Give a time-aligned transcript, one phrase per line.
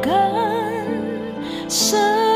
[0.00, 0.12] 根
[1.68, 2.27] 深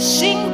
[0.00, 0.49] Xing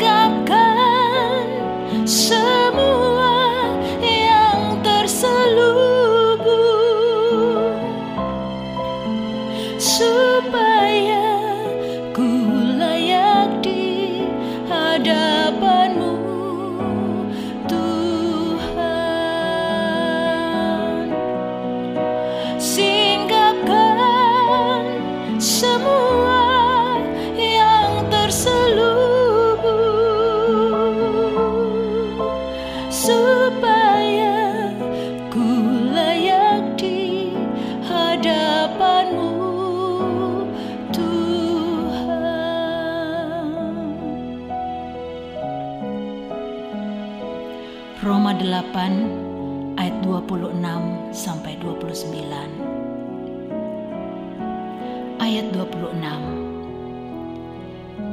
[55.26, 55.90] Ayat 26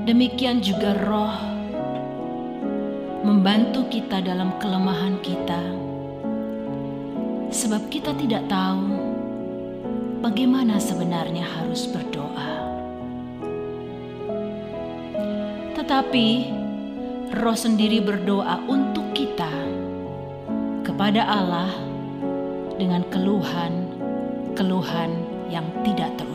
[0.10, 1.38] Demikian juga roh
[3.22, 5.62] membantu kita dalam kelemahan kita
[7.54, 8.98] sebab kita tidak tahu
[10.26, 12.66] bagaimana sebenarnya harus berdoa.
[15.78, 16.28] Tetapi
[17.30, 19.54] roh sendiri berdoa untuk kita
[20.82, 21.70] kepada Allah
[22.82, 25.14] dengan keluhan-keluhan
[25.54, 26.33] yang tidak terucapkan.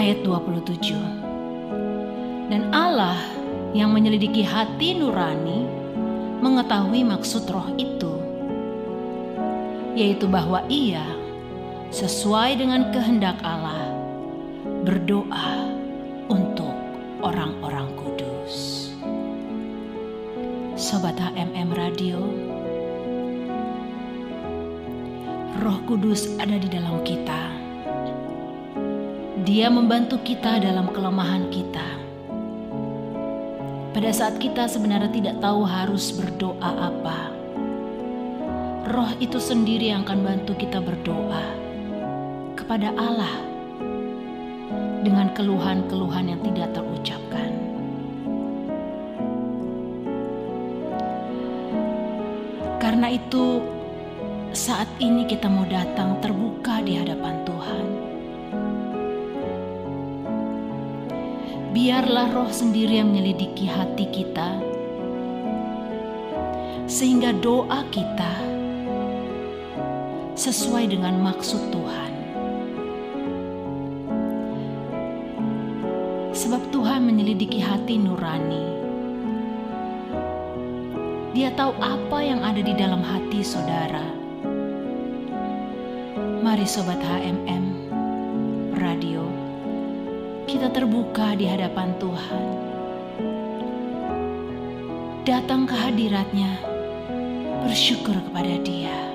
[0.00, 0.96] Ayat 27.
[2.48, 3.20] Dan Allah
[3.76, 5.68] yang menyelidiki hati nurani
[6.40, 8.16] mengetahui maksud roh itu,
[9.92, 11.04] yaitu bahwa ia
[11.92, 13.92] sesuai dengan kehendak Allah
[14.88, 15.68] berdoa
[16.32, 16.72] untuk
[17.20, 18.88] orang-orang kudus.
[20.80, 22.24] Sobat HMM Radio,
[25.60, 27.59] Roh Kudus ada di dalam kita.
[29.40, 31.88] Dia membantu kita dalam kelemahan kita.
[33.96, 37.32] Pada saat kita sebenarnya tidak tahu harus berdoa apa,
[38.90, 41.46] Roh itu sendiri yang akan bantu kita berdoa
[42.58, 43.38] kepada Allah
[45.06, 47.50] dengan keluhan-keluhan yang tidak terucapkan.
[52.82, 53.62] Karena itu,
[54.50, 57.99] saat ini kita mau datang terbuka di hadapan Tuhan.
[61.70, 64.58] Biarlah Roh sendiri yang menyelidiki hati kita,
[66.90, 68.34] sehingga doa kita
[70.34, 72.12] sesuai dengan maksud Tuhan.
[76.34, 78.66] Sebab Tuhan menyelidiki hati nurani.
[81.38, 84.02] Dia tahu apa yang ada di dalam hati saudara.
[86.42, 87.64] Mari sobat HMM
[88.74, 89.22] Radio,
[90.50, 92.44] kita terbuka di hadapan Tuhan.
[95.22, 96.58] Datang ke hadiratnya,
[97.62, 99.09] bersyukur kepada Dia.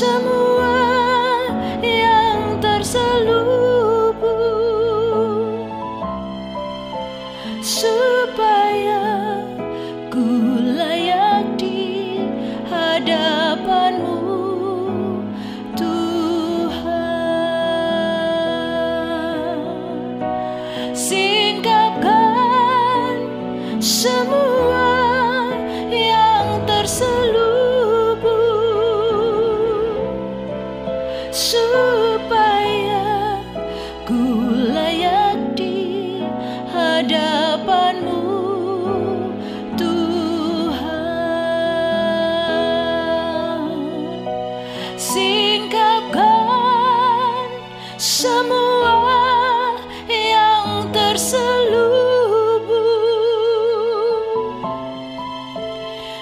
[0.00, 0.49] Semua yang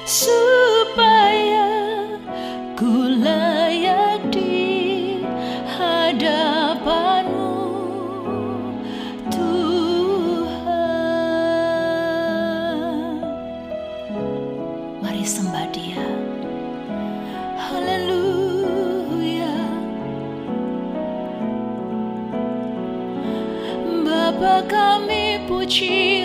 [0.08, 1.68] supaya
[2.72, 5.20] ku layak di
[5.76, 7.52] hadapanmu
[9.28, 10.80] Tuhan.
[15.04, 16.00] Mari sembah dia.
[17.68, 19.52] Haleluya.
[24.08, 26.17] Bapa kami puji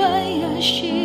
[0.00, 0.96] Kobayashi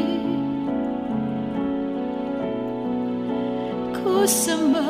[3.96, 4.85] Kusama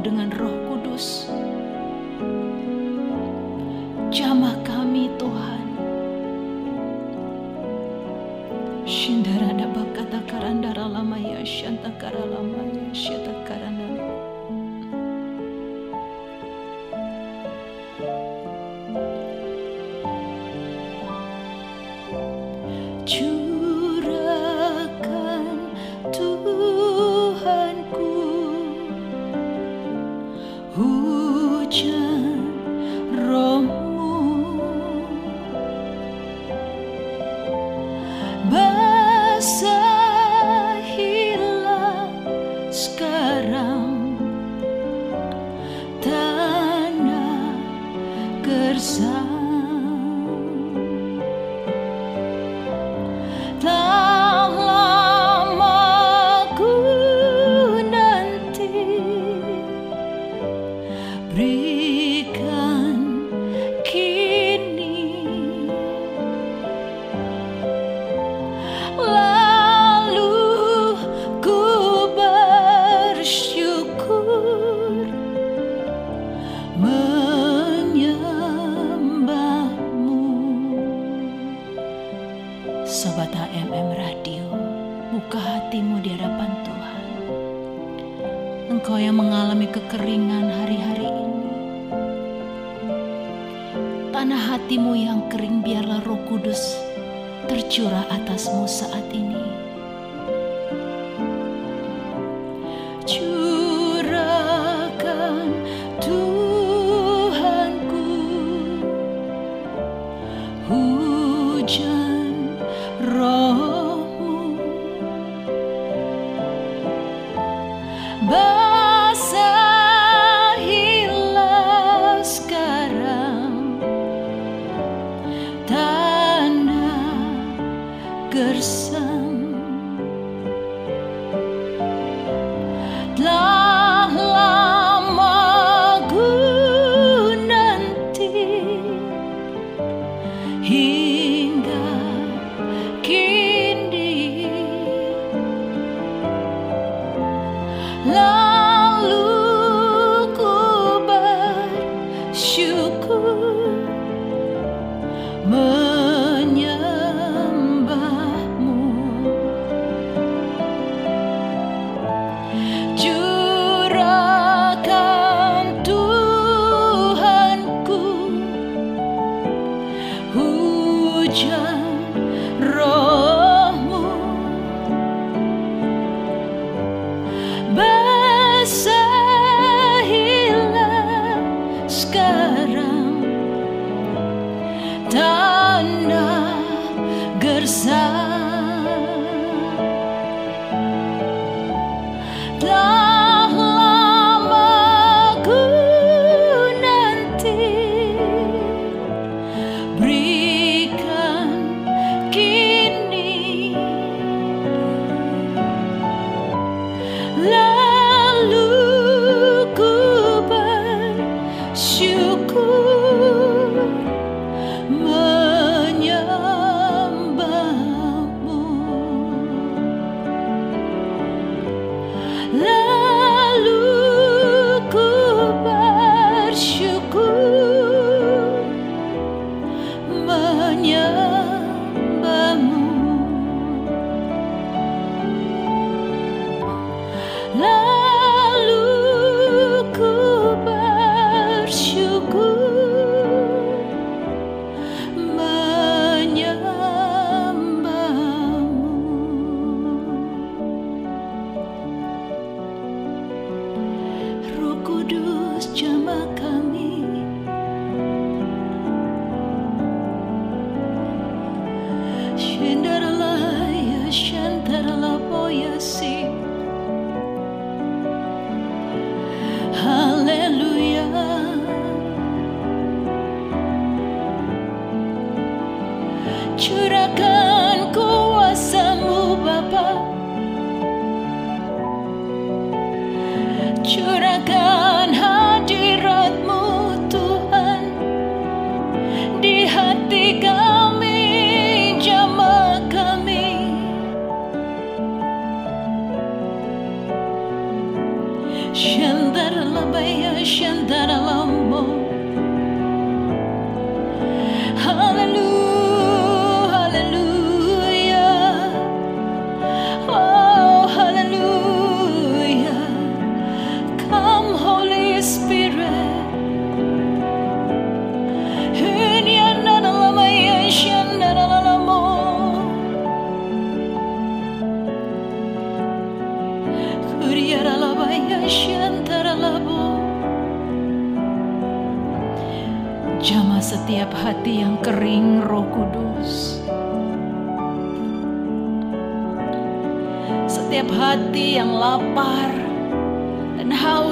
[0.00, 1.28] dengan roh kudus.
[4.10, 5.64] Jamah kami Tuhan.
[8.88, 10.18] Shindarada bakata
[10.64, 11.40] darah lama ya
[12.26, 13.19] lama yasianta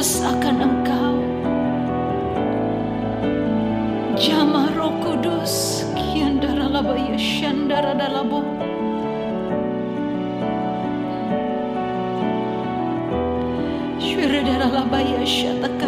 [0.09, 1.21] Yesus akan Engkau.
[4.17, 8.41] Jama Roh Kudus, kiandara labaya, shandara dalabo.
[14.01, 15.88] Shwere dara labaya, shataka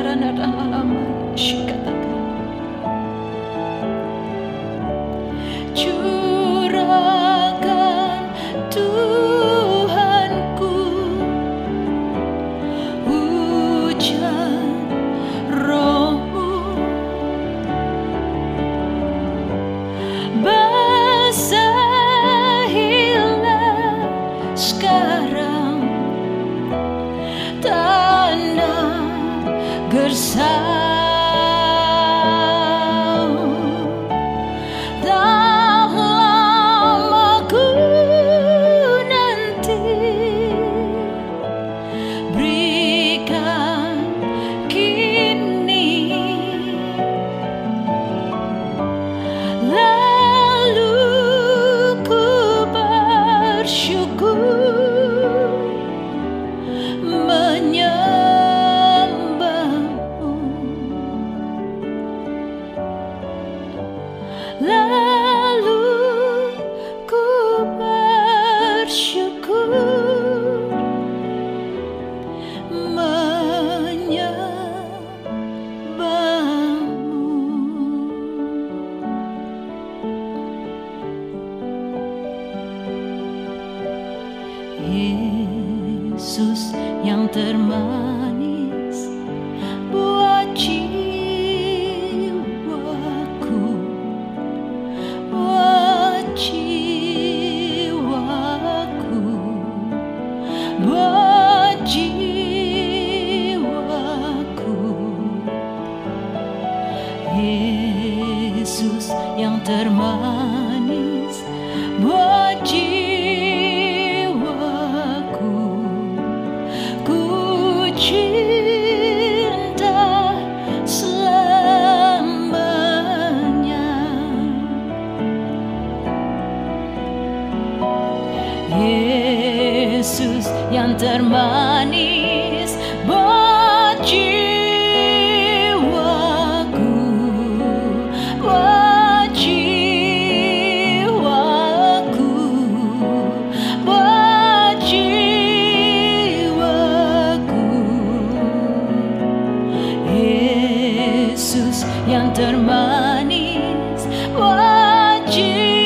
[152.09, 155.81] yang termanis wajib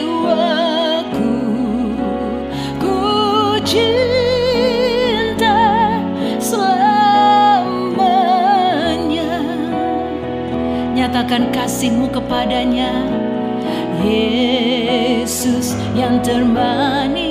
[0.00, 1.36] jiwaku.
[2.80, 2.98] Ku
[3.62, 5.58] cinta
[6.40, 7.04] selamanya.
[10.96, 12.90] Nyatakan kasihmu kepadanya
[14.00, 17.29] Yesus yang termanis.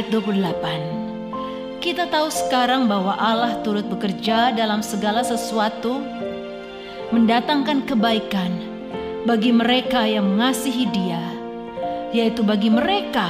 [0.00, 6.00] Ayat 28 Kita tahu sekarang bahwa Allah turut bekerja dalam segala sesuatu
[7.12, 8.48] mendatangkan kebaikan
[9.28, 11.20] bagi mereka yang mengasihi Dia,
[12.16, 13.28] yaitu bagi mereka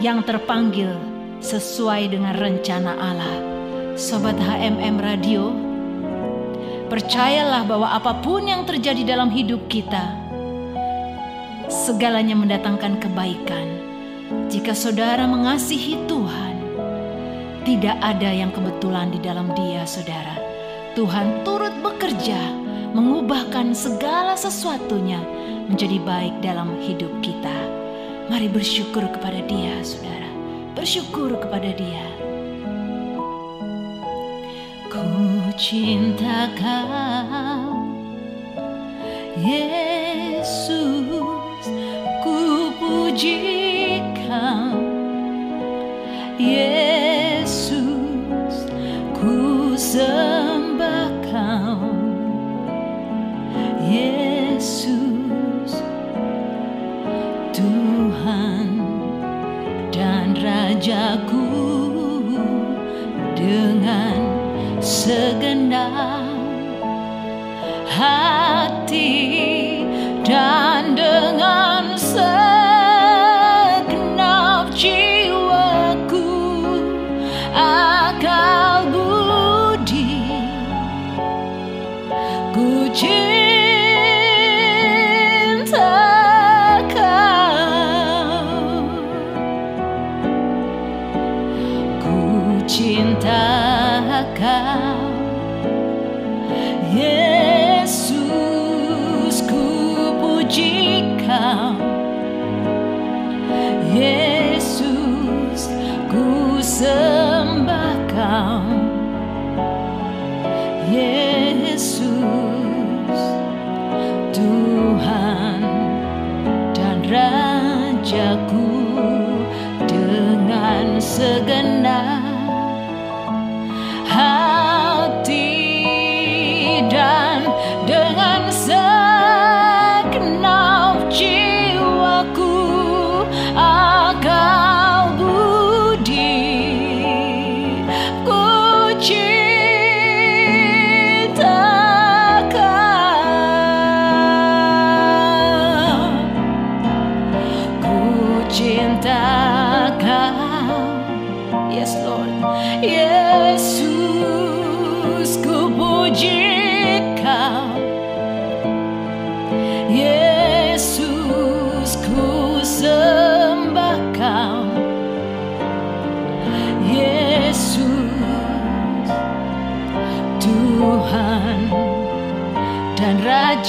[0.00, 0.96] yang terpanggil
[1.44, 3.36] sesuai dengan rencana Allah.
[3.92, 5.52] Sobat HMM Radio,
[6.88, 10.08] percayalah bahwa apa pun yang terjadi dalam hidup kita,
[11.68, 13.81] segalanya mendatangkan kebaikan.
[14.52, 16.56] Jika saudara mengasihi Tuhan,
[17.62, 20.36] tidak ada yang kebetulan di dalam Dia, saudara.
[20.92, 22.36] Tuhan turut bekerja,
[22.92, 25.22] mengubahkan segala sesuatunya
[25.72, 27.54] menjadi baik dalam hidup kita.
[28.28, 30.28] Mari bersyukur kepada Dia, saudara.
[30.76, 32.06] Bersyukur kepada Dia.
[34.92, 35.06] Ku
[35.56, 37.88] cinta kau,
[39.40, 40.84] Yesus,
[42.20, 43.61] ku puji
[44.40, 44.71] kau,
[92.82, 93.38] cinta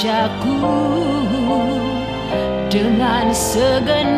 [0.04, 0.60] Rajaku
[2.68, 4.13] dengan segenap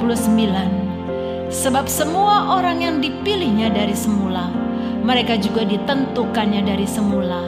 [0.00, 4.48] 29 Sebab semua orang yang dipilihnya dari semula
[5.02, 7.42] Mereka juga ditentukannya dari semula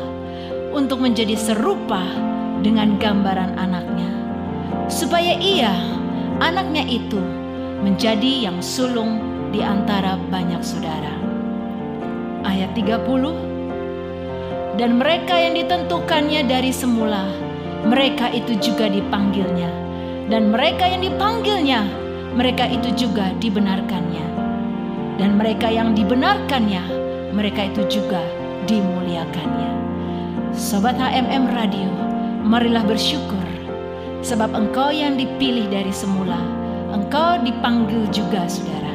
[0.74, 2.02] Untuk menjadi serupa
[2.60, 4.10] dengan gambaran anaknya
[4.90, 5.72] Supaya ia,
[6.42, 7.22] anaknya itu
[7.80, 11.14] Menjadi yang sulung di antara banyak saudara.
[12.46, 17.28] Ayat 30 Dan mereka yang ditentukannya dari semula,
[17.84, 19.68] mereka itu juga dipanggilnya.
[20.30, 21.84] Dan mereka yang dipanggilnya,
[22.34, 24.26] mereka itu juga dibenarkannya.
[25.20, 26.82] Dan mereka yang dibenarkannya,
[27.36, 28.22] mereka itu juga
[28.64, 29.70] dimuliakannya.
[30.56, 31.90] Sobat HMM Radio,
[32.42, 33.40] marilah bersyukur
[34.20, 36.36] sebab engkau yang dipilih dari semula,
[36.92, 38.92] engkau dipanggil juga saudara.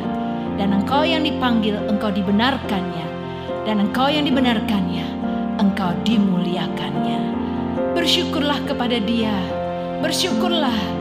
[0.56, 3.06] Dan engkau yang dipanggil, engkau dibenarkannya.
[3.68, 5.04] Dan engkau yang dibenarkannya,
[5.60, 7.20] engkau dimuliakannya.
[7.92, 9.36] Bersyukurlah kepada dia,
[10.00, 10.95] bersyukurlah.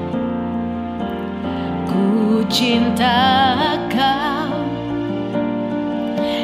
[1.95, 4.67] Ku cinta kau,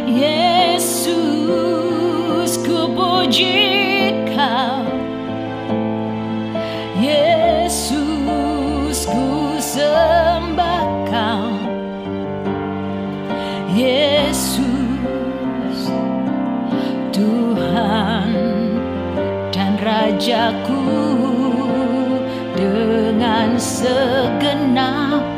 [0.07, 1.11] Yesus,
[2.63, 4.87] ku puji kau.
[7.03, 11.51] Yesus, ku sembah kau.
[13.75, 14.71] Yesus,
[17.11, 18.31] Tuhan
[19.51, 20.87] dan Rajaku
[22.55, 25.30] dengan segenap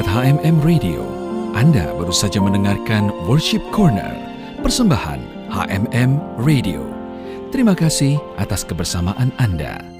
[0.00, 1.04] Sobat HMM Radio,
[1.52, 4.16] Anda baru saja mendengarkan Worship Corner,
[4.64, 5.20] persembahan
[5.52, 6.88] HMM Radio.
[7.52, 9.99] Terima kasih atas kebersamaan Anda.